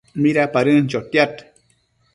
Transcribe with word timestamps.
Midapadën 0.21 0.89
chotiad 0.91 1.33